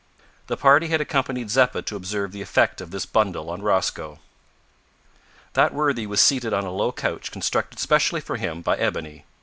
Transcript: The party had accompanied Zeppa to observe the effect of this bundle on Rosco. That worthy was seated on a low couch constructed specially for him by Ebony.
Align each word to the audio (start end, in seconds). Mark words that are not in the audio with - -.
The 0.47 0.57
party 0.57 0.87
had 0.87 0.99
accompanied 0.99 1.51
Zeppa 1.51 1.83
to 1.83 1.95
observe 1.95 2.31
the 2.31 2.41
effect 2.41 2.81
of 2.81 2.89
this 2.89 3.05
bundle 3.05 3.51
on 3.51 3.61
Rosco. 3.61 4.17
That 5.53 5.75
worthy 5.75 6.07
was 6.07 6.19
seated 6.19 6.53
on 6.53 6.63
a 6.63 6.71
low 6.73 6.91
couch 6.91 7.29
constructed 7.31 7.77
specially 7.77 8.19
for 8.19 8.37
him 8.37 8.63
by 8.63 8.77
Ebony. 8.77 9.25